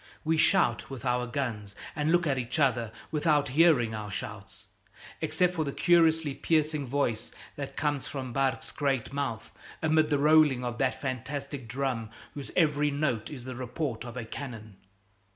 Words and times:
We 0.23 0.35
shout 0.35 0.89
with 0.89 1.05
our 1.05 1.27
guns, 1.27 1.75
and 1.95 2.11
look 2.11 2.25
at 2.25 2.39
each 2.39 2.57
other 2.57 2.91
without 3.11 3.49
hearing 3.49 3.93
our 3.93 4.09
shouts 4.09 4.65
except 5.21 5.53
for 5.53 5.63
the 5.63 5.71
curiously 5.71 6.33
piercing 6.33 6.87
voice 6.87 7.31
that 7.55 7.75
comes 7.77 8.07
from 8.07 8.33
Barque's 8.33 8.71
great 8.71 9.13
mouth 9.13 9.51
amid 9.79 10.09
the 10.09 10.17
rolling 10.17 10.65
of 10.65 10.79
that 10.79 10.99
fantastic 10.99 11.67
drum 11.67 12.09
whose 12.33 12.51
every 12.55 12.89
note 12.89 13.29
is 13.29 13.43
the 13.45 13.53
report 13.53 14.03
of 14.03 14.17
a 14.17 14.25
cannon. 14.25 14.77